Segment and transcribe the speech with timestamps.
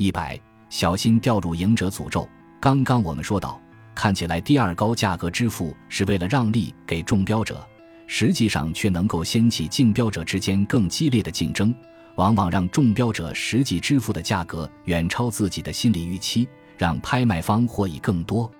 [0.00, 0.40] 一百，
[0.70, 2.26] 小心掉入赢者诅咒。
[2.58, 3.60] 刚刚我们说到，
[3.94, 7.62] 看起来第二高价格支付是为了让利给中标者，
[8.06, 11.74] 实际上却能够掀起竞标者之间更激烈的竞争，
[12.14, 16.48] 往往让中标者实际支付的价格远超自己的心理预期，
[16.78, 18.50] 让拍卖方获益更多。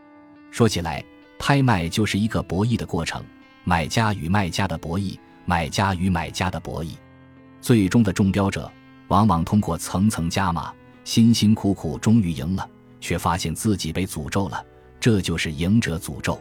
[0.51, 1.03] 说起来，
[1.39, 3.25] 拍卖就是一个博弈的过程，
[3.65, 6.91] 买家与卖家的博弈，买家与买家的博弈，
[7.63, 8.71] 最终的中标者。
[9.09, 10.73] 往往通过层层加码，
[11.05, 12.69] 辛辛苦苦终于赢了，
[13.01, 14.65] 却发现自己被诅咒了。
[15.01, 16.39] 这就是赢者诅咒。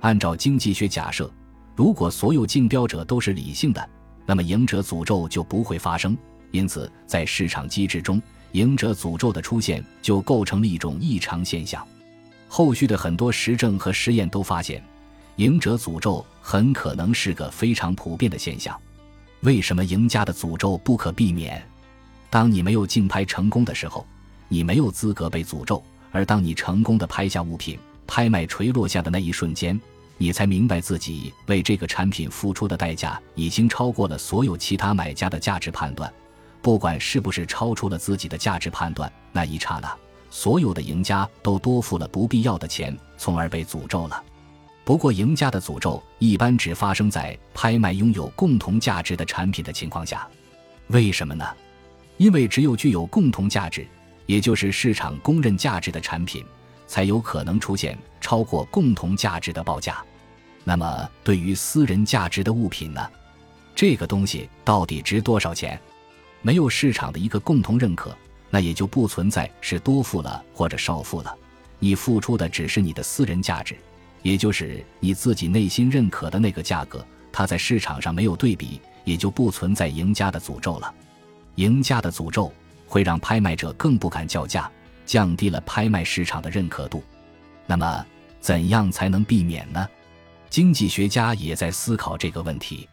[0.00, 1.30] 按照经济学假设，
[1.76, 3.90] 如果所有竞标者都是理性的，
[4.26, 6.16] 那么赢者诅咒就不会发生。
[6.50, 8.20] 因此，在市场机制中，
[8.52, 11.86] 赢者诅咒的出现就构成了一种异常现象。
[12.48, 14.82] 后续的很多实证和实验都发现，
[15.36, 18.78] 赢者诅咒很可能是个非常普遍的现象。
[19.40, 21.62] 为什么赢家的诅咒不可避免？
[22.32, 24.06] 当你没有竞拍成功的时候，
[24.48, 25.76] 你没有资格被诅咒；
[26.10, 29.78] 而当你成功的拍下物品，拍卖垂落下的那一瞬间，
[30.16, 36.10] 你才明白自己为这个产品付出的代价已经超过了所有其他买家的价值判断。
[36.62, 39.94] 不管是不是超出了自己的价值判断，那一刹那，
[40.30, 44.24] 所有的赢家都多付了不必要的钱，从而被诅咒了。
[44.86, 50.26] 不过，赢家的诅咒一般只发生在拍卖拥有共同价值的产品的情况下。
[50.86, 51.46] 为什么呢？
[52.16, 53.86] 因为只有具有共同价值，
[54.26, 56.44] 也就是市场公认价值的产品，
[56.86, 60.02] 才有可能出现超过共同价值的报价。
[60.64, 63.10] 那么，对于私人价值的物品呢？
[63.74, 65.80] 这个东西到底值多少钱？
[66.42, 68.16] 没有市场的一个共同认可，
[68.50, 71.34] 那也就不存在是多付了或者少付了。
[71.78, 73.76] 你付出的只是你的私人价值，
[74.22, 77.04] 也就是你自己内心认可的那个价格。
[77.32, 80.94] 它在市场上没有对比，也就不存在赢家的诅咒了。
[81.56, 82.52] 赢家的诅咒
[82.86, 84.70] 会让拍卖者更不敢叫价，
[85.04, 87.02] 降低了拍卖市场的认可度。
[87.66, 88.06] 那么，
[88.40, 89.88] 怎样才能避免呢？
[90.50, 92.88] 经济学家也在思考这个问题。